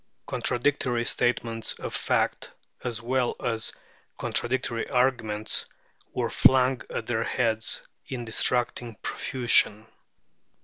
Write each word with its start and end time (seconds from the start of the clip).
Contradictory 0.25 1.05
statements 1.05 1.73
of 1.73 1.93
fact, 1.93 2.51
as 2.83 3.03
well 3.03 3.35
as 3.39 3.71
contradictory 4.17 4.89
arguments, 4.89 5.67
were 6.11 6.31
flung 6.31 6.81
at 6.89 7.05
their 7.05 7.23
heads 7.23 7.83
in 8.07 8.25
distracting 8.25 8.95
profusion. 9.03 9.85